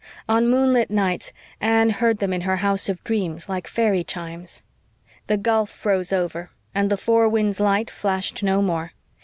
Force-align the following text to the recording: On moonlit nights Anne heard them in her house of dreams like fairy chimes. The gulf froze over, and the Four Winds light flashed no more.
On 0.27 0.47
moonlit 0.49 0.89
nights 0.89 1.31
Anne 1.59 1.91
heard 1.91 2.17
them 2.17 2.33
in 2.33 2.41
her 2.41 2.55
house 2.55 2.89
of 2.89 3.03
dreams 3.03 3.47
like 3.47 3.67
fairy 3.67 4.03
chimes. 4.03 4.63
The 5.27 5.37
gulf 5.37 5.69
froze 5.69 6.11
over, 6.11 6.49
and 6.73 6.89
the 6.89 6.97
Four 6.97 7.29
Winds 7.29 7.59
light 7.59 7.91
flashed 7.91 8.41
no 8.41 8.63
more. 8.63 8.93